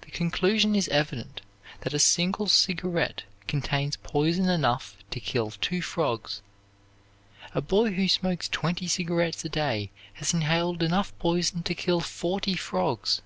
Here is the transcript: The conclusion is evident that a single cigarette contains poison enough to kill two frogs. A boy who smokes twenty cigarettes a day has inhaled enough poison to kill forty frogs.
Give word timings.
The 0.00 0.10
conclusion 0.10 0.74
is 0.74 0.88
evident 0.88 1.42
that 1.82 1.92
a 1.92 1.98
single 1.98 2.46
cigarette 2.46 3.24
contains 3.46 3.98
poison 3.98 4.48
enough 4.48 4.96
to 5.10 5.20
kill 5.20 5.50
two 5.50 5.82
frogs. 5.82 6.40
A 7.54 7.60
boy 7.60 7.90
who 7.92 8.08
smokes 8.08 8.48
twenty 8.48 8.88
cigarettes 8.88 9.44
a 9.44 9.50
day 9.50 9.90
has 10.14 10.32
inhaled 10.32 10.82
enough 10.82 11.12
poison 11.18 11.62
to 11.64 11.74
kill 11.74 12.00
forty 12.00 12.56
frogs. 12.56 13.20